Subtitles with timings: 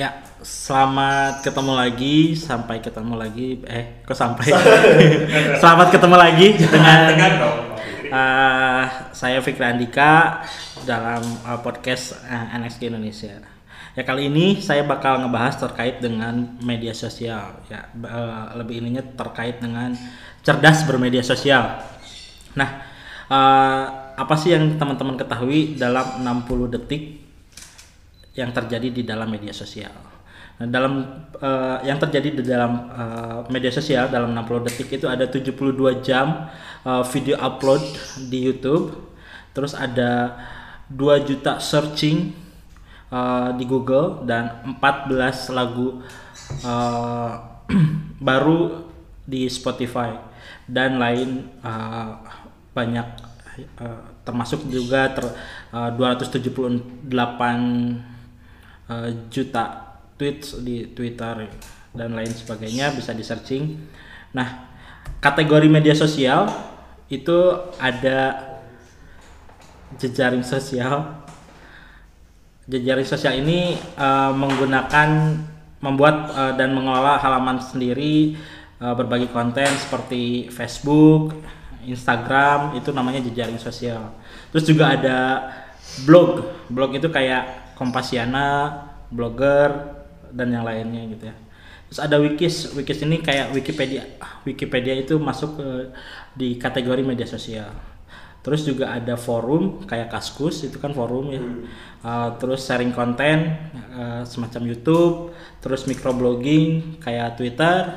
[0.00, 3.60] Ya, selamat ketemu lagi, sampai ketemu lagi.
[3.68, 4.48] Eh, kok sampai?
[5.60, 7.20] selamat ketemu lagi dengan
[8.08, 10.40] uh, saya Fikri Andika
[10.88, 13.44] dalam uh, podcast uh, NXG Indonesia.
[13.92, 17.60] Ya kali ini saya bakal ngebahas terkait dengan media sosial.
[17.68, 19.92] Ya, uh, lebih ininya terkait dengan
[20.40, 21.76] cerdas bermedia sosial.
[22.56, 22.88] Nah,
[23.28, 23.84] uh,
[24.16, 27.19] apa sih yang teman-teman ketahui dalam 60 detik
[28.40, 29.92] yang terjadi di dalam media sosial.
[30.60, 30.92] Nah, dalam
[31.40, 35.52] uh, yang terjadi di dalam uh, media sosial dalam 60 detik itu ada 72
[36.04, 36.48] jam
[36.84, 37.80] uh, video upload
[38.32, 38.96] di YouTube.
[39.52, 40.40] Terus ada
[40.88, 42.32] 2 juta searching
[43.12, 46.00] uh, di Google dan 14 lagu
[46.64, 47.30] uh,
[48.28, 48.84] baru
[49.24, 50.12] di Spotify
[50.68, 52.20] dan lain uh,
[52.74, 53.06] banyak
[53.80, 55.24] uh, termasuk juga ter,
[55.72, 58.09] uh, 278
[58.90, 61.46] uh, juta tweets di Twitter
[61.94, 63.78] dan lain sebagainya bisa di searching.
[64.34, 64.68] Nah,
[65.22, 66.50] kategori media sosial
[67.06, 67.38] itu
[67.78, 68.50] ada
[69.98, 71.22] jejaring sosial.
[72.70, 75.08] Jejaring sosial ini uh, menggunakan
[75.80, 78.36] membuat uh, dan mengelola halaman sendiri
[78.78, 81.34] uh, berbagi konten seperti Facebook,
[81.82, 84.14] Instagram itu namanya jejaring sosial.
[84.54, 85.18] Terus juga ada
[86.06, 86.46] blog.
[86.70, 88.76] Blog itu kayak Kompasiana,
[89.08, 89.96] blogger
[90.28, 91.36] dan yang lainnya gitu ya.
[91.88, 92.76] Terus ada Wikis.
[92.76, 94.04] Wikis ini kayak Wikipedia.
[94.44, 95.68] Wikipedia itu masuk ke
[96.36, 97.72] di kategori media sosial.
[98.40, 101.42] Terus juga ada forum kayak Kaskus itu kan forum ya.
[102.00, 103.52] Uh, terus sharing konten
[103.92, 107.90] uh, semacam YouTube, terus microblogging kayak Twitter.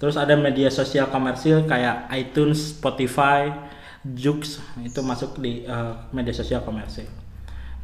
[0.00, 3.52] Terus ada media sosial komersil kayak iTunes, Spotify,
[4.00, 7.04] Joox itu masuk di uh, media sosial komersil.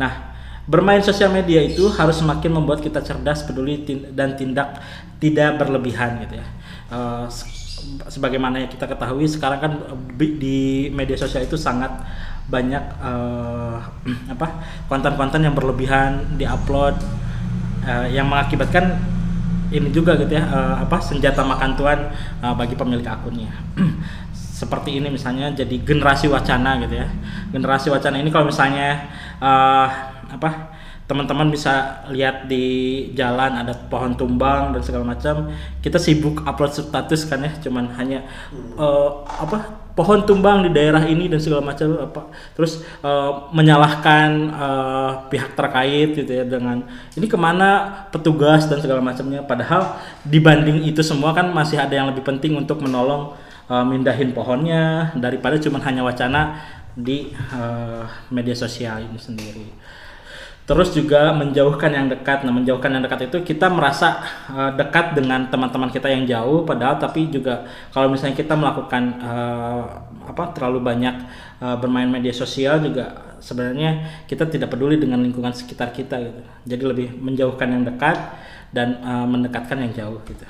[0.00, 0.35] Nah,
[0.66, 4.82] bermain sosial media itu harus semakin membuat kita cerdas, peduli dan tindak
[5.22, 6.46] tidak berlebihan gitu ya.
[6.86, 7.26] Uh,
[8.06, 9.72] sebagaimana yang kita ketahui sekarang kan
[10.18, 11.90] di media sosial itu sangat
[12.46, 13.78] banyak uh,
[14.34, 14.46] apa
[14.86, 16.94] konten-konten yang berlebihan diupload
[17.84, 18.98] uh, yang mengakibatkan
[19.66, 21.98] ini juga gitu ya uh, apa senjata makan tuan
[22.38, 23.50] uh, bagi pemilik akunnya
[24.62, 27.08] seperti ini misalnya jadi generasi wacana gitu ya
[27.50, 29.10] generasi wacana ini kalau misalnya
[29.42, 30.76] uh, apa
[31.06, 32.66] teman-teman bisa lihat di
[33.14, 35.54] jalan ada pohon tumbang dan segala macam.
[35.78, 38.26] Kita sibuk upload status kan ya cuman hanya
[38.74, 45.10] uh, apa pohon tumbang di daerah ini dan segala macam apa terus uh, menyalahkan uh,
[45.30, 46.84] pihak terkait gitu ya dengan
[47.16, 49.46] ini ke mana petugas dan segala macamnya.
[49.46, 53.38] Padahal dibanding itu semua kan masih ada yang lebih penting untuk menolong
[53.70, 56.58] uh, mindahin pohonnya daripada cuman hanya wacana
[56.98, 59.68] di uh, media sosial ini sendiri
[60.66, 62.42] terus juga menjauhkan yang dekat.
[62.42, 64.18] Nah, menjauhkan yang dekat itu kita merasa
[64.50, 69.82] uh, dekat dengan teman-teman kita yang jauh, padahal tapi juga kalau misalnya kita melakukan uh,
[70.26, 71.14] apa terlalu banyak
[71.62, 76.42] uh, bermain media sosial juga sebenarnya kita tidak peduli dengan lingkungan sekitar kita gitu.
[76.66, 78.18] Jadi lebih menjauhkan yang dekat
[78.74, 80.42] dan uh, mendekatkan yang jauh gitu.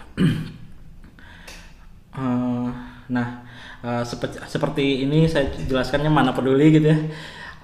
[2.16, 2.72] uh,
[3.12, 3.44] nah,
[3.84, 6.98] uh, seperti seperti ini saya jelaskannya mana peduli gitu ya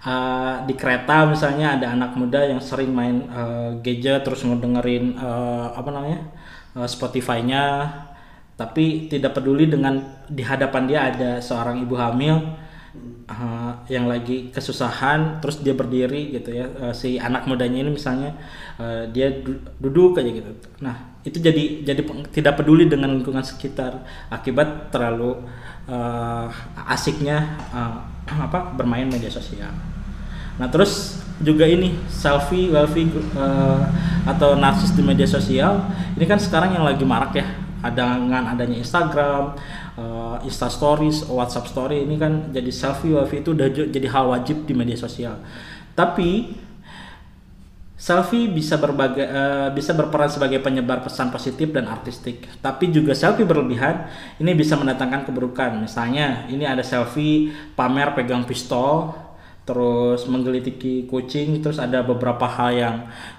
[0.06, 5.74] uh, di kereta misalnya ada anak muda yang sering main uh, gadget terus ngedengerin uh,
[5.74, 6.20] apa namanya
[6.76, 7.88] uh, Spotify-nya
[8.58, 9.98] tapi tidak peduli dengan
[10.28, 12.36] di hadapan dia ada seorang ibu hamil
[13.26, 18.36] uh, yang lagi kesusahan terus dia berdiri gitu ya uh, si anak mudanya ini misalnya
[18.76, 20.52] uh, dia du duduk aja gitu.
[20.84, 22.02] Nah itu jadi jadi
[22.34, 25.42] tidak peduli dengan lingkungan sekitar akibat terlalu
[25.88, 26.46] uh,
[26.86, 27.98] asiknya uh,
[28.46, 29.72] apa bermain media sosial
[30.60, 33.82] Nah terus juga ini selfie, selfie uh,
[34.28, 35.82] atau narsis di media sosial
[36.14, 37.46] ini kan sekarang yang lagi marak ya
[37.82, 39.58] ada dengan adanya Instagram,
[39.98, 44.64] uh, Insta Stories, WhatsApp Story ini kan jadi selfie, selfie itu udah jadi hal wajib
[44.70, 45.42] di media sosial.
[45.98, 46.54] Tapi
[47.98, 52.46] selfie bisa berbagai uh, bisa berperan sebagai penyebar pesan positif dan artistik.
[52.62, 54.06] Tapi juga selfie berlebihan
[54.38, 55.82] ini bisa mendatangkan keburukan.
[55.82, 59.10] Misalnya ini ada selfie pamer pegang pistol
[59.62, 62.96] terus menggelitiki kucing terus ada beberapa hal yang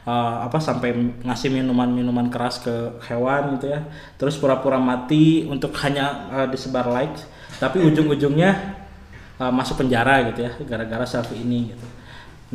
[0.08, 3.84] uh, apa sampai ngasih minuman-minuman keras ke hewan gitu ya.
[4.16, 7.20] Terus pura-pura mati untuk hanya uh, disebar like
[7.60, 8.80] tapi ujung-ujungnya
[9.40, 11.86] uh, masuk penjara gitu ya gara-gara selfie ini gitu.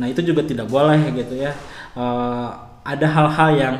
[0.01, 1.53] Nah itu juga tidak boleh gitu ya.
[1.93, 2.49] Uh,
[2.81, 3.75] ada hal-hal yang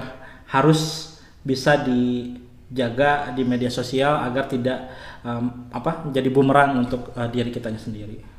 [0.49, 4.85] harus bisa dijaga di media sosial agar tidak
[5.25, 8.38] um, apa menjadi bumerang untuk uh, diri kitanya sendiri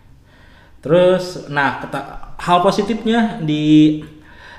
[0.81, 1.85] Terus, nah
[2.41, 4.01] hal positifnya di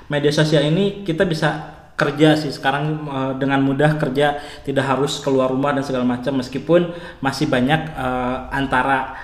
[0.06, 2.50] media sosial ini kita bisa kerja sih.
[2.54, 7.94] Sekarang uh, dengan mudah kerja tidak harus keluar rumah dan segala macam meskipun masih banyak
[7.94, 9.18] uh, antara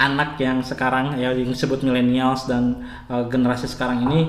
[0.00, 4.20] anak yang sekarang ya yang disebut millennials dan uh, generasi sekarang ini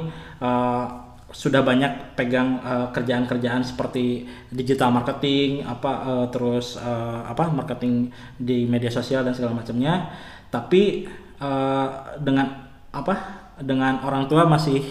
[0.43, 0.99] uh,
[1.31, 2.59] sudah banyak pegang
[2.91, 9.31] kerjaan-kerjaan uh, seperti digital marketing apa uh, terus uh, apa marketing di media sosial dan
[9.31, 10.11] segala macamnya.
[10.51, 11.07] Tapi
[11.41, 13.15] uh, dengan apa
[13.57, 14.85] dengan orang tua masih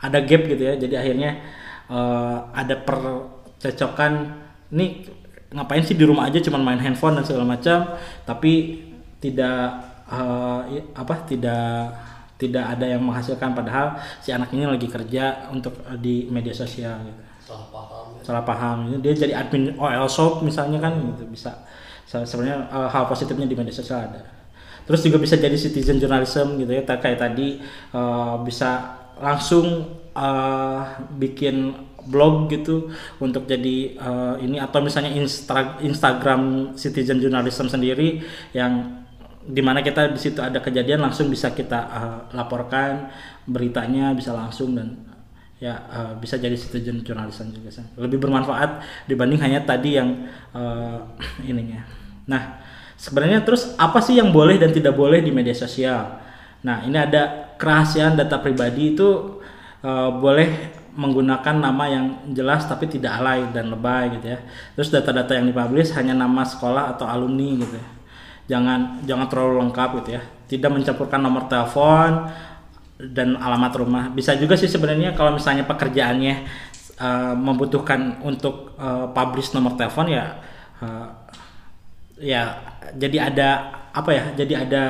[0.00, 0.74] ada gap gitu ya.
[0.80, 1.38] Jadi akhirnya
[1.92, 4.42] uh, ada percecokan
[4.72, 5.06] nih
[5.52, 7.94] ngapain sih di rumah aja cuman main handphone dan segala macam?
[8.24, 8.82] Tapi
[9.22, 9.60] tidak
[10.08, 10.66] uh,
[10.96, 11.92] apa tidak
[12.40, 13.54] tidak ada yang menghasilkan.
[13.54, 17.22] Padahal si anak ini lagi kerja untuk uh, di media sosial gitu.
[17.42, 18.22] salah paham ya.
[18.24, 18.76] salah paham.
[19.02, 21.28] Dia jadi admin OL shop misalnya kan gitu.
[21.30, 21.52] Bisa
[22.08, 24.31] sebenarnya uh, hal positifnya di media sosial ada
[24.92, 27.64] terus juga bisa jadi citizen journalism gitu ya kayak tadi
[27.96, 31.72] uh, bisa langsung uh, bikin
[32.04, 38.20] blog gitu untuk jadi uh, ini atau misalnya Insta Instagram citizen journalism sendiri
[38.52, 39.00] yang
[39.48, 43.08] di mana kita di situ ada kejadian langsung bisa kita uh, laporkan
[43.48, 45.08] beritanya bisa langsung dan
[45.56, 51.00] ya uh, bisa jadi citizen journalism juga lebih bermanfaat dibanding hanya tadi yang uh,
[51.50, 51.80] ininya.
[52.28, 52.60] Nah
[53.02, 56.22] Sebenarnya terus apa sih yang boleh dan tidak boleh di media sosial?
[56.62, 59.42] Nah, ini ada kerahasiaan data pribadi itu
[59.82, 64.38] uh, boleh menggunakan nama yang jelas tapi tidak alay dan lebay gitu ya.
[64.78, 67.86] Terus data-data yang dipublish hanya nama sekolah atau alumni gitu ya.
[68.54, 70.22] Jangan jangan terlalu lengkap gitu ya.
[70.46, 72.30] Tidak mencampurkan nomor telepon
[73.02, 74.04] dan alamat rumah.
[74.14, 76.34] Bisa juga sih sebenarnya kalau misalnya pekerjaannya
[77.02, 80.38] uh, membutuhkan untuk uh, publish nomor telepon ya
[80.78, 81.21] uh,
[82.22, 82.54] ya
[82.94, 83.50] jadi ada
[83.92, 84.84] apa ya jadi ada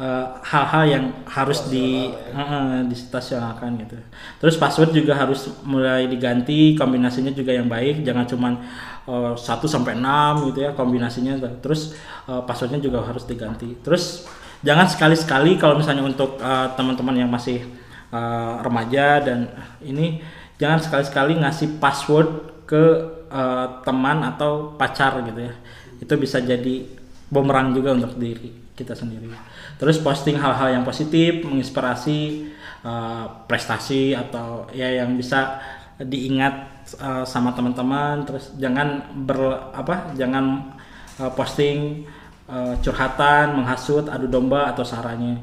[0.00, 4.00] eh, hal-hal uh, yang harus di uh, disitasionalkan gitu.
[4.40, 8.52] Terus password juga harus mulai diganti kombinasinya juga yang baik jangan cuman
[9.04, 11.36] uh, 1 sampai enam gitu ya kombinasinya.
[11.60, 12.00] Terus
[12.32, 13.76] uh, passwordnya juga harus diganti.
[13.84, 14.24] Terus
[14.64, 17.60] jangan sekali-sekali kalau misalnya untuk uh, teman-teman yang masih
[18.08, 19.52] uh, remaja dan
[19.84, 20.24] ini
[20.56, 22.84] jangan sekali-sekali ngasih password ke
[23.28, 25.54] uh, teman atau pacar gitu ya
[26.00, 26.88] itu bisa jadi
[27.30, 29.28] bumerang juga untuk diri kita sendiri.
[29.76, 32.50] Terus posting hal-hal yang positif, menginspirasi
[32.82, 35.60] uh, prestasi atau ya yang bisa
[36.00, 38.24] diingat uh, sama teman-teman.
[38.24, 40.16] Terus jangan ber apa?
[40.16, 40.74] Jangan
[41.20, 42.08] uh, posting
[42.48, 45.36] uh, curhatan, menghasut, adu domba atau saranya.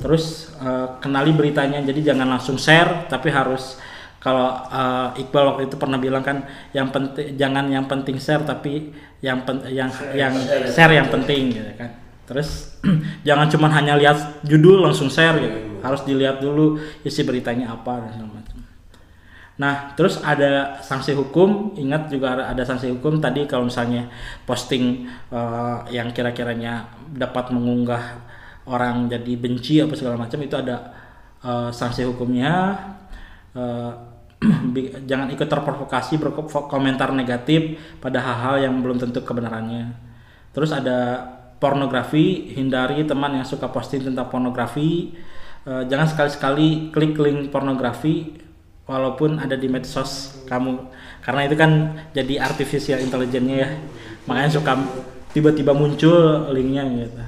[0.00, 1.84] Terus uh, kenali beritanya.
[1.84, 3.76] Jadi jangan langsung share, tapi harus
[4.20, 6.44] kalau uh, Iqbal waktu itu pernah bilang kan
[6.76, 8.92] yang penting jangan yang penting share tapi
[9.24, 10.92] yang pen, yang share, yang share, share.
[10.92, 11.96] yang penting gitu kan.
[12.28, 12.76] Terus
[13.28, 15.56] jangan cuma hanya lihat judul langsung share gitu.
[15.56, 15.68] Hmm.
[15.80, 18.60] harus dilihat dulu isi beritanya apa dan segala macam.
[19.56, 21.72] Nah terus ada sanksi hukum.
[21.80, 24.12] Ingat juga ada, ada sanksi hukum tadi kalau misalnya
[24.44, 28.20] posting uh, yang kira-kiranya dapat mengunggah
[28.68, 30.92] orang jadi benci apa segala macam itu ada
[31.40, 32.76] uh, sanksi hukumnya.
[33.56, 34.09] Uh,
[35.04, 39.92] jangan ikut terprovokasi berkomentar negatif pada hal-hal yang belum tentu kebenarannya.
[40.56, 41.28] Terus ada
[41.60, 45.12] pornografi, hindari teman yang suka posting tentang pornografi.
[45.68, 48.32] Uh, jangan sekali-sekali klik link pornografi
[48.88, 50.88] walaupun ada di medsos kamu
[51.20, 51.70] karena itu kan
[52.16, 53.68] jadi artificial intelligence ya.
[54.24, 54.72] Makanya suka
[55.36, 57.24] tiba-tiba muncul linknya gitu.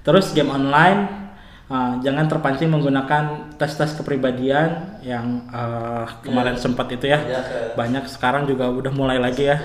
[0.00, 1.27] Terus game online
[1.68, 6.64] Uh, jangan terpancing menggunakan tes-tes kepribadian yang uh, kemarin yeah.
[6.64, 7.20] sempat itu ya.
[7.20, 9.60] Yeah, Banyak sekarang juga udah mulai lagi ya.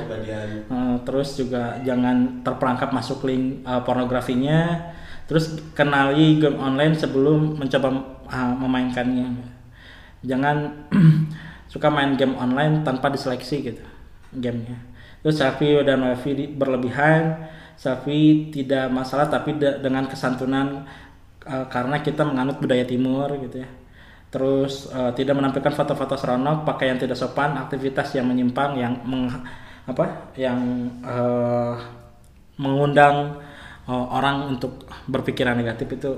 [0.68, 4.92] Uh, terus juga jangan terperangkap masuk link uh, pornografinya.
[5.32, 7.88] Terus kenali game online sebelum mencoba
[8.28, 9.40] uh, memainkannya.
[10.28, 10.84] Jangan
[11.72, 13.84] suka main game online tanpa diseleksi gitu
[14.36, 14.76] gamenya.
[15.24, 17.48] Terus selfie dan wifi berlebihan,
[17.80, 20.84] selfie tidak masalah tapi de dengan kesantunan
[21.48, 23.70] uh, karena kita menganut budaya timur gitu ya.
[24.34, 29.30] Terus uh, tidak menampilkan foto-foto seronok pakaian tidak sopan aktivitas yang menyimpang yang meng,
[29.86, 31.78] apa yang uh,
[32.58, 33.38] mengundang
[33.86, 36.12] uh, orang untuk berpikiran negatif itu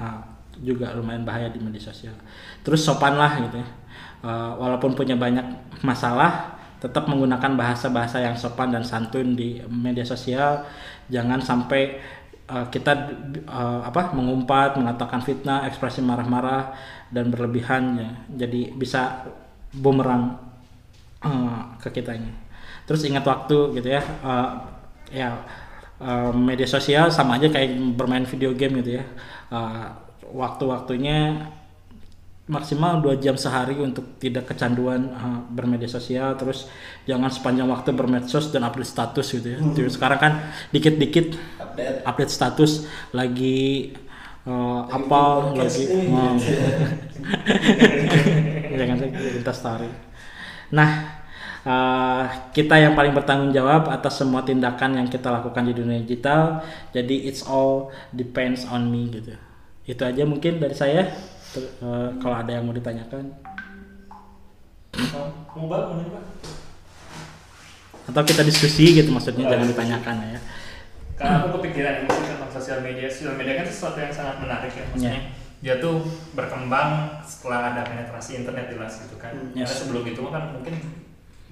[0.00, 0.20] uh,
[0.64, 2.16] juga lumayan bahaya di media sosial.
[2.64, 3.68] Terus sopan lah gitu ya.
[4.22, 5.42] Uh, walaupun punya banyak
[5.82, 10.66] masalah tetap menggunakan bahasa-bahasa yang sopan dan santun di media sosial.
[11.10, 11.98] Jangan sampai
[12.48, 12.92] uh, kita
[13.46, 16.74] uh, apa mengumpat mengatakan fitnah ekspresi marah-marah
[17.12, 18.10] dan berlebihan ya
[18.46, 19.28] jadi bisa
[19.72, 20.38] bumerang
[21.22, 22.32] uh, ke kitanya.
[22.88, 24.48] Terus ingat waktu gitu ya uh,
[25.12, 25.38] ya
[26.02, 29.04] uh, media sosial sama aja kayak bermain video game gitu ya.
[29.52, 29.88] Uh,
[30.32, 31.44] waktu-waktunya
[32.50, 36.66] maksimal dua jam sehari untuk tidak kecanduan uh, bermedia sosial terus
[37.06, 39.58] jangan sepanjang waktu bermedsos dan update status gitu ya.
[39.62, 39.74] Hmm.
[39.78, 40.32] Terus sekarang kan
[40.74, 42.02] dikit-dikit update.
[42.02, 43.94] update status lagi
[44.46, 45.22] uh, Lagi apa
[45.54, 45.84] lagi
[48.72, 49.90] jangan sampai Insta story
[50.72, 50.90] nah
[51.68, 56.64] uh, kita yang paling bertanggung jawab atas semua tindakan yang kita lakukan di dunia digital
[56.90, 59.34] jadi it's all depends on me gitu.
[59.82, 61.10] Itu aja mungkin dari saya
[61.54, 63.32] uh, kalau ada yang mau ditanyakan
[65.52, 66.24] Mau bangun pak?
[68.02, 70.40] atau kita diskusi gitu maksudnya jangan ditanyakan ya
[71.14, 73.06] Karena aku kepikiran ini tentang sosial media.
[73.06, 74.84] Sosial media kan sesuatu yang sangat menarik ya.
[74.90, 75.22] Maksudnya
[75.62, 76.02] dia tuh
[76.34, 79.30] berkembang setelah ada penetrasi internet jelas gitu kan.
[79.30, 79.54] Hmm.
[79.54, 79.86] Karena Yes.
[79.86, 80.74] sebelum itu kan mungkin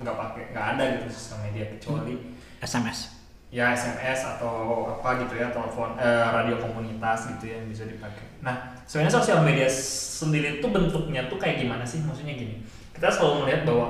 [0.02, 2.14] nggak pakai nggak ada gitu sosial media kecuali
[2.58, 3.19] SMS
[3.50, 8.38] ya SMS atau apa gitu ya telepon eh, radio komunitas gitu ya yang bisa dipakai.
[8.46, 11.98] Nah sebenarnya sosial media sendiri itu bentuknya tuh kayak gimana sih?
[12.06, 12.62] Maksudnya gini,
[12.94, 13.86] kita selalu melihat bahwa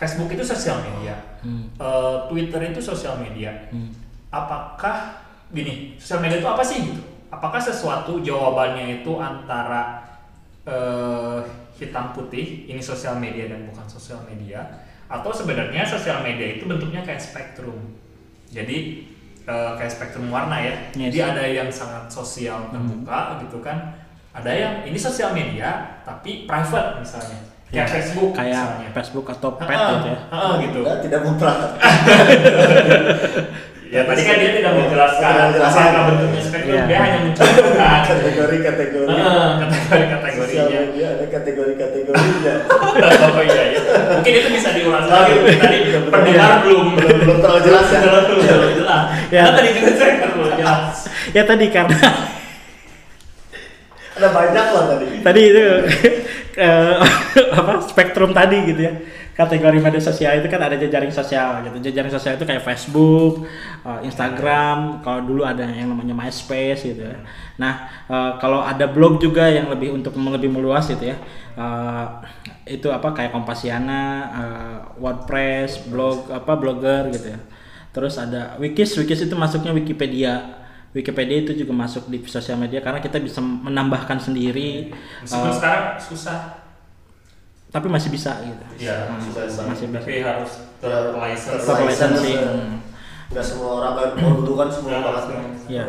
[0.00, 1.14] Facebook itu sosial media,
[1.44, 1.76] hmm.
[1.76, 3.68] eh, Twitter itu sosial media.
[3.68, 3.92] Hmm.
[4.32, 5.20] Apakah
[5.52, 7.04] gini sosial media itu apa sih gitu?
[7.28, 10.08] Apakah sesuatu jawabannya itu antara
[10.64, 11.44] eh,
[11.76, 14.64] hitam putih ini sosial media dan bukan sosial media
[15.12, 18.00] atau sebenarnya sosial media itu bentuknya kayak spektrum
[18.52, 18.76] jadi
[19.42, 20.74] eh, kayak spektrum warna ya.
[20.92, 21.08] Yes.
[21.08, 23.96] jadi ada yang sangat sosial terbuka gitu kan.
[24.32, 27.40] Ada yang ini sosial media tapi private misalnya.
[27.66, 28.88] Kayak Ya, Facebook kayak misalnya.
[28.92, 30.18] Facebook atau pet Ah, gitu ya.
[30.28, 30.78] ah, gitu.
[30.84, 31.72] Anda tidak mempraktek
[33.92, 35.32] ya tadi kan dia tidak menjelaskan.
[35.52, 35.84] menjelaskan.
[35.84, 36.84] apakah bentuknya spektrum Iya.
[36.88, 39.16] dia hanya mencontohkan kategori-kategori
[39.60, 42.54] kategori-kategorinya ada kategori-kategorinya
[43.36, 43.80] oh iya iya.
[44.16, 45.32] Mungkin itu bisa diulas lagi.
[45.60, 45.76] Tadi
[46.08, 48.00] pendengar belum belum belum terlalu jelas ya.
[48.00, 49.02] belum terlalu jelas.
[49.28, 49.42] Ya.
[49.44, 50.94] Karena tadi juga saya kan belum jelas.
[51.36, 51.98] Ya tadi karena
[54.12, 55.06] ada banyak lah tadi.
[55.20, 55.64] Tadi itu
[56.64, 56.94] eh,
[57.52, 58.92] apa spektrum tadi gitu ya
[59.32, 63.48] kategori media sosial itu kan ada jejaring sosial gitu jejaring sosial itu kayak Facebook,
[63.84, 67.16] eh, Instagram, kalau dulu ada yang namanya MySpace gitu ya.
[67.56, 71.16] Nah eh, kalau ada blog juga yang lebih untuk lebih meluas gitu ya,
[71.56, 72.06] eh,
[72.68, 74.28] itu apa kayak Kompasiana,
[75.00, 77.40] WordPress, blog apa blogger gitu ya.
[77.92, 80.62] Terus ada Wikis, Wikis itu masuknya Wikipedia.
[80.92, 84.92] Wikipedia itu juga masuk di sosial media karena kita bisa menambahkan sendiri
[85.24, 86.61] meskipun eh, sekarang susah
[87.72, 88.62] tapi masih bisa gitu.
[88.78, 89.16] ya Hmm,
[89.66, 89.98] masih bisa.
[89.98, 92.20] tapi harus terlicense Terlicense.
[92.20, 92.44] Terlicense, ya.
[92.46, 92.76] hmm.
[93.32, 95.24] nggak semua orang kan kalau dulu kan semua banget
[95.66, 95.84] Ya.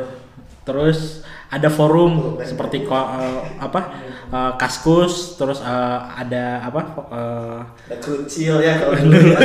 [0.64, 1.20] Terus
[1.52, 3.80] ada forum seperti ko- eh, apa
[4.32, 9.36] eh, Kaskus, terus eh, ada apa eh, ada kecil ya kalau dulu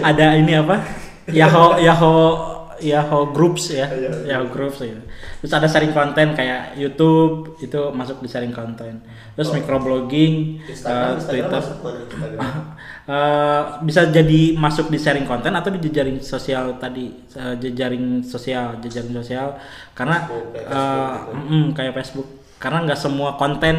[0.00, 0.80] ada ini apa
[1.28, 2.51] Yahoo Yahoo
[2.82, 3.86] Yahoo Groups ya.
[4.26, 4.98] Yahoo Groups gitu.
[5.40, 9.00] Terus ada sharing konten kayak YouTube itu masuk di sharing konten.
[9.32, 9.54] Terus Oh.
[9.54, 11.62] microblogging, Instagram Instagram Twitter.
[11.62, 12.50] Instagram
[13.02, 18.78] Eh, bisa jadi masuk di sharing konten atau di jejaring sosial tadi eh, jejaring sosial
[18.78, 19.58] jejaring sosial
[19.90, 21.50] karena Facebook, kayak Facebook gitu.
[21.50, 22.28] mm, kayak Facebook
[22.62, 23.76] karena nggak semua konten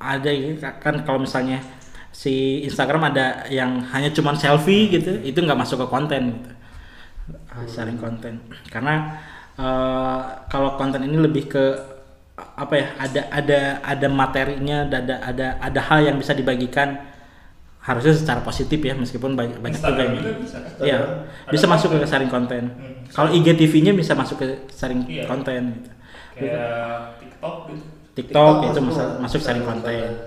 [0.00, 0.64] ada gitu.
[0.80, 1.60] kan kalau misalnya
[2.08, 6.50] si Instagram ada yang hanya cuman selfie gitu itu nggak masuk ke konten gitu
[7.54, 9.14] Ah, sharing konten karena
[9.54, 10.20] eh,
[10.50, 11.64] kalau konten ini lebih ke
[12.34, 16.98] apa ya ada ada ada materinya ada ada ada hal yang bisa dibagikan
[17.78, 20.56] harusnya secara positif ya meskipun banyak banyak juga yang bisa?
[20.80, 20.98] Iya,
[21.52, 22.72] bisa masuk ke sharing konten.
[22.74, 23.04] Hmm.
[23.12, 25.28] Kalau IGTV-nya bisa masuk ke sharing Iya.
[25.28, 25.90] konten gitu.
[26.34, 27.84] kayak TikTok gitu
[28.18, 28.80] TikTok, itu
[29.22, 30.26] masuk sharing konten.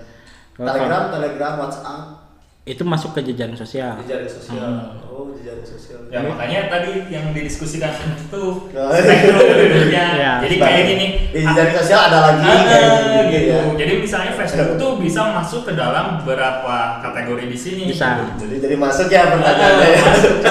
[0.56, 2.27] Telegram Telegram WhatsApp
[2.68, 3.96] Itu masuk ke jejaring sosial.
[4.00, 5.00] jejaring sosial Hmm.
[5.08, 9.40] oh jejaring sosial ya makanya tadi yang didiskusikan itu Oh, spektrum
[9.88, 10.32] Iya.
[10.44, 13.48] jadi kayak gini di jejaring sosial ada lagi Ah, kayak gini gitu.
[13.50, 17.82] ya Jadi misalnya Facebook tuh bisa masuk ke dalam beberapa kategori di sini.
[17.86, 18.36] Bisa.
[18.36, 20.00] jadi jadi masuk ya pertanyaannya ya.
[20.02, 20.32] masuk.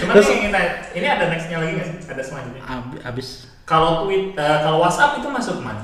[0.00, 0.60] Cuman Terus- ini, ini,
[0.94, 1.96] ini ada nextnya lagi nggak sih?
[2.06, 2.62] Ada selanjutnya.
[2.62, 3.28] Ab- Abis
[3.64, 5.82] Kalau tweet, eh, kalau WhatsApp itu masuk mana?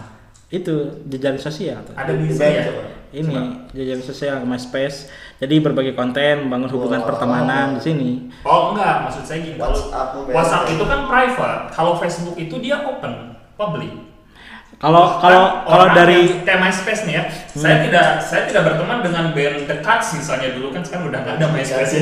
[0.49, 0.75] itu
[1.07, 1.81] jejaring sosial.
[1.93, 2.65] Ada di Di sini ya.
[3.13, 3.37] Ini
[3.71, 5.13] jejaring sosial MySpace.
[5.37, 7.09] Jadi berbagai konten, membangun hubungan Oh.
[7.13, 8.11] pertemanan di sini.
[8.41, 9.61] Oh enggak, maksud saya gini.
[9.61, 10.33] Kalau WhatsApp.
[10.33, 11.61] WhatsApp itu kan private.
[11.71, 13.93] Kalau Facebook itu dia open, public.
[14.81, 19.69] Kalau kalau kalau dari kayak MySpace nih ya, saya tidak saya tidak berteman dengan band
[19.69, 22.01] The Cuts misalnya dulu kan sekarang udah nggak ada MySpace.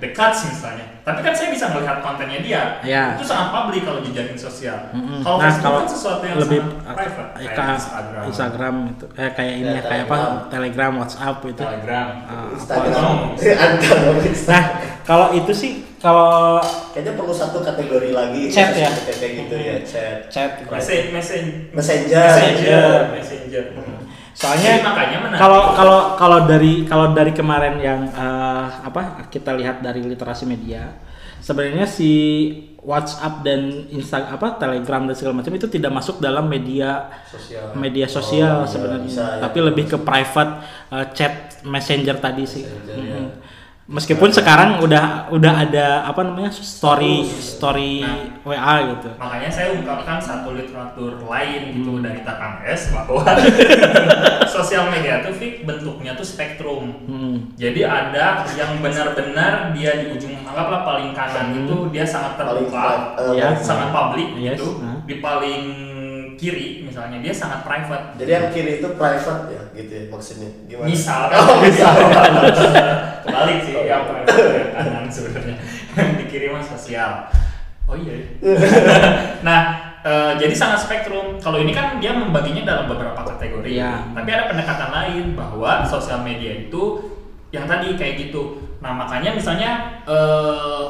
[0.00, 0.86] The Cuts misalnya.
[1.00, 2.62] Tapi kan saya bisa melihat kontennya dia.
[2.84, 3.16] Ya.
[3.16, 4.92] Itu sangat publik kalau jejaring sosial.
[4.92, 5.24] Mm-mm.
[5.24, 7.30] Kalau Nah, Facebook kalau kan sesuatu yang lebih sangat private.
[7.34, 10.16] Kayak ke Instagram, Instagram itu eh kayak ini Ya, ya, kayak apa
[10.52, 10.92] Telegram.
[11.00, 11.62] WhatsApp itu.
[11.64, 12.06] Telegram.
[12.28, 13.12] Ah, Instagram
[14.52, 14.62] Nah,
[15.02, 16.60] kalau itu sih kalau
[16.96, 18.88] kayaknya perlu satu kategori lagi Chat ya?
[18.88, 23.64] kayak gitu ya chat chat Message, message, messenger messenger, messenger.
[23.76, 24.00] Hmm.
[24.40, 25.38] Soalnya Jadi makanya menarik.
[25.38, 30.96] kalau kalau kalau dari kalau dari kemarin yang eh, apa kita lihat dari literasi media,
[31.38, 32.10] sebenarnya si
[32.80, 37.76] WhatsApp dan Insta apa Telegram dan segala macam itu tidak masuk dalam media Sosial.
[37.76, 39.40] media sosial Oh, iya, sebenarnya, bisa, ya.
[39.44, 40.52] tapi lebih ke private
[40.88, 42.64] eh, chat messenger tadi sih.
[42.64, 43.24] Messenger, Mm-mm.
[43.28, 43.28] ya.
[43.90, 48.38] Meskipun sekarang udah udah ada apa namanya story story Nah.
[48.46, 49.10] WA gitu.
[49.18, 52.04] Makanya saya ungkapkan satu literatur lain gitu Hmm.
[52.06, 53.26] dari Tatang S bahwa
[54.46, 57.02] sosial media tuh Fik, bentuknya tuh spektrum.
[57.04, 57.50] Hmm.
[57.54, 61.60] Jadi ada yang benar-benar dia di ujung anggaplah paling kanan Hmm.
[61.60, 62.86] itu dia sangat Paling terbuka,
[63.18, 63.48] eh, Iya.
[63.58, 64.78] sangat publik Yes, gitu.
[64.78, 65.02] nah.
[65.02, 65.62] Di paling
[66.40, 68.16] kiri misalnya dia sangat private.
[68.16, 70.50] Jadi yang kiri itu private ya, gitu ya maksudnya.
[70.64, 70.88] Gimana?
[70.88, 71.92] Misal Oh, misal.
[73.28, 75.56] kebalik sih yang private yang kanan sebenarnya
[76.00, 77.28] yang di kiri mah sosial.
[77.84, 78.16] Oh iya.
[79.42, 79.60] nah,
[80.00, 81.36] eh, jadi sangat spektrum.
[81.42, 83.76] Kalau ini kan dia membaginya dalam beberapa kategori.
[83.76, 84.14] Iya.
[84.16, 87.12] Tapi ada pendekatan lain bahwa sosial media itu
[87.52, 88.64] yang tadi kayak gitu.
[88.80, 90.88] Nah makanya misalnya eh,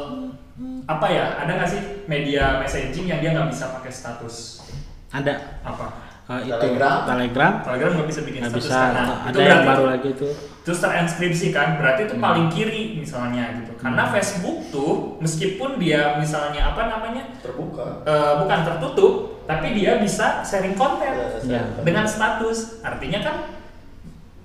[0.86, 1.42] apa ya?
[1.42, 4.60] Ada nggak sih media messaging yang dia nggak bisa pakai status
[5.10, 5.86] Ada apa?
[6.30, 7.02] eh, itu Telegram.
[7.04, 8.78] Telegram Telegram nggak bisa bikin status bisa.
[8.86, 10.28] karena ada itu yang baru lagi itu.
[10.60, 12.22] terus terinskripsi kan berarti itu Hmm.
[12.22, 14.12] paling kiri misalnya gitu karena Hmm.
[14.12, 18.06] Facebook tuh meskipun dia misalnya apa namanya Terbuka.
[18.06, 19.12] eh, bukan tertutup
[19.44, 21.10] tapi dia bisa sharing konten
[21.42, 21.62] Ya, Ya.
[21.82, 23.36] dengan status artinya kan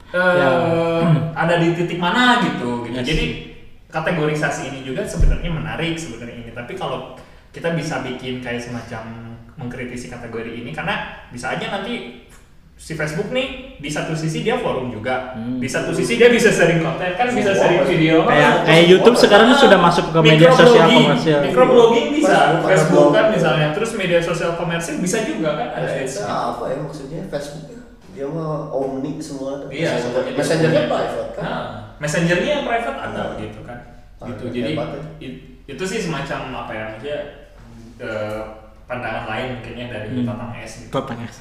[0.10, 0.50] eh, Ya.
[1.43, 3.05] ada di titik mana gitu gitu Yes.
[3.05, 3.25] jadi
[3.88, 7.13] kategorisasi ini juga sebenarnya menarik sebenarnya ini tapi kalau
[7.51, 10.95] kita bisa bikin kayak semacam mengkritisi kategori ini karena
[11.29, 12.24] bisa aja nanti
[12.75, 13.47] si Facebook nih
[13.77, 15.57] di satu sisi dia forum juga Hmm.
[15.57, 19.47] di satu sisi dia bisa sharing konten kan bisa sharing video Kayak kayak YouTube sekarang
[19.53, 21.39] sudah masuk ke media sosial komersial.
[21.41, 23.31] Microblogging bisa, Facebook, kan blog.
[23.31, 26.15] misalnya, terus media sosial komersil bisa juga kan ada Itu ads.
[26.21, 27.79] apa ya maksudnya Facebook ya?
[28.12, 29.63] Dia mah omni semua.
[29.67, 29.95] Iya,
[30.35, 31.43] Messengernya dia- private kan.
[31.43, 31.63] Nah,
[31.98, 33.35] messengernya yang private ada Nah.
[33.37, 33.79] gitu kan.
[34.18, 34.44] Ah, gitu.
[34.51, 34.83] Jadi ya.
[35.22, 37.20] it- itu sih semacam apa ya maksudnya
[37.98, 38.41] eh,
[38.85, 40.25] pandangan lain mungkinnya dari Hmm.
[40.25, 40.91] Tatang S gitu.
[40.91, 41.35] Kota S.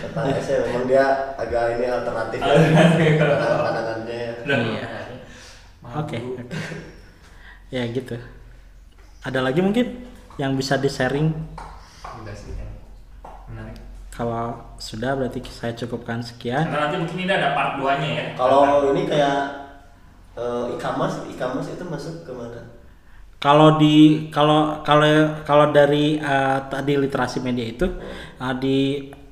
[0.00, 1.04] Tentang S ya memang dia
[1.36, 2.48] agak ini alternatif ya.
[2.48, 3.10] Alternatif.
[3.18, 4.32] Pandangan-pandangannya ya.
[4.48, 4.86] Dan Iya.
[5.92, 6.18] Oke.
[6.18, 6.56] oke.
[7.68, 8.16] Ya gitu.
[9.20, 11.28] Ada lagi mungkin yang bisa di sharing
[12.00, 12.56] Udah sih.
[13.46, 13.76] Menarik.
[14.10, 16.64] kalau sudah berarti saya cukupkan sekian.
[16.64, 18.24] Karena nanti mungkin ini ada part 2 nya ya.
[18.34, 19.40] Kalau ini kayak
[20.34, 22.79] eh, e-commerce, e-commerce itu masuk ke mana?
[23.40, 25.08] Kalau di kalau kalau
[25.42, 27.88] kalau dari eh, tadi literasi media itu
[28.36, 28.78] eh, di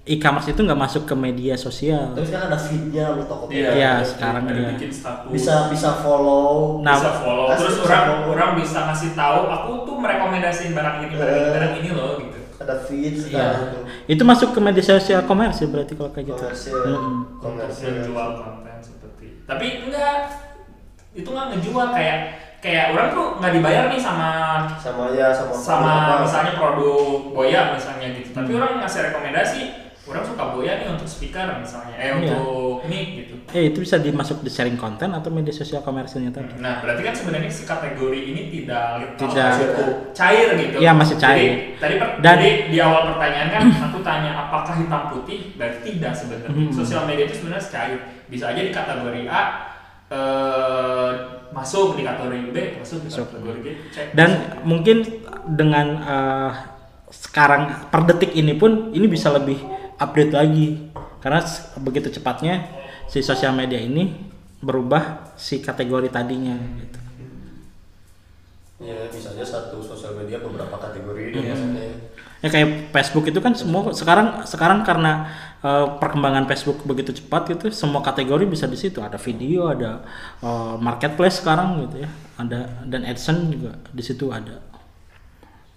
[0.09, 2.16] e-commerce itu nggak masuk ke media sosial.
[2.16, 3.68] Tapi sekarang ada feednya lu Tokopedia.
[3.77, 4.71] Iya, sekarang ada iya.
[4.73, 5.29] bikin status.
[5.29, 6.81] Bisa bisa follow.
[6.81, 8.33] Nah, bisa follow terus bisa orang follow.
[8.33, 11.53] orang bisa ngasih tahu aku tuh merekomendasiin barang ini barang ini Eh.
[11.53, 13.23] barang ini loh gitu Ada feed Iya.
[13.23, 13.83] sekarang tuh.
[14.09, 16.40] Itu masuk ke media sosial komersil berarti kalau kayak gitu.
[16.42, 16.75] Komersil.
[16.81, 17.14] Mm-mm.
[17.29, 17.92] untuk Komersil.
[17.92, 20.16] menjual konten seperti tapi enggak
[21.12, 22.18] itu nggak ngejual kayak
[22.59, 24.31] kayak orang tuh nggak dibayar nih sama
[24.77, 26.14] Sama ya sama sama apa.
[26.23, 26.99] misalnya produk
[27.31, 28.59] boya misalnya gitu tapi Hmm.
[28.59, 29.61] orang ngasih rekomendasi
[30.05, 32.16] orang suka boya nih untuk speaker misalnya eh Iya.
[32.35, 36.53] untuk ini gitu Eh itu bisa dimasuk di sharing konten atau media sosial komersilnya tadi.
[36.59, 39.51] Nah, berarti kan sebenarnya si kategori ini tidak Tidak.
[39.57, 40.77] cukup cair gitu.
[40.77, 41.40] Iya, masih cair.
[41.40, 45.57] Jadi, tadi per- Dan- jadi di awal pertanyaan kan aku tanya apakah hitam putih?
[45.57, 46.61] Berarti tidak sebenarnya.
[46.61, 46.68] Hmm.
[46.71, 47.99] Sosial media itu sebenarnya cair.
[48.27, 49.42] Bisa aja di kategori A
[50.11, 51.11] eh,
[51.51, 53.27] masuk di kategori B masuk di Masuk.
[53.31, 54.07] kategori G cek.
[54.13, 54.31] Dan
[54.63, 54.97] mungkin
[55.49, 56.53] dengan eh,
[57.09, 59.57] sekarang per detik ini pun ini bisa lebih
[59.97, 61.41] update lagi karena
[61.81, 62.69] begitu cepatnya
[63.09, 64.13] si sosial media ini
[64.61, 66.99] berubah si kategori tadinya gitu.
[68.79, 71.47] Ya, bisa aja satu sosial media beberapa kategori ini Hmm.
[71.51, 71.83] biasanya.
[72.39, 75.27] Ya kayak Facebook itu kan semua sekarang sekarang karena
[75.64, 78.99] eh, perkembangan Facebook begitu cepat gitu semua kategori bisa di situ.
[79.03, 80.03] Ada video ada
[80.42, 82.11] eh, marketplace sekarang gitu ya.
[82.38, 84.62] Ada dan AdSense juga di situ ada.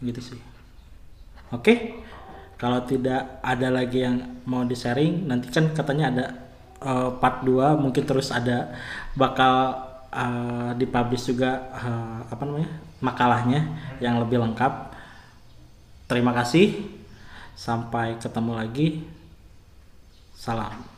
[0.01, 0.39] Gitu sih.
[1.51, 2.01] Oke?
[2.61, 6.25] Kalau tidak ada lagi yang mau di sharing nanti kan katanya ada
[6.81, 8.73] eh, part 2 mungkin terus ada
[9.17, 9.81] bakal
[10.13, 12.69] eh, dipublish juga eh, apa namanya
[13.01, 13.59] makalahnya
[13.97, 14.93] yang lebih lengkap.
[16.05, 16.85] Terima kasih.
[17.57, 18.87] Sampai ketemu lagi.
[20.41, 20.90] 沙拉。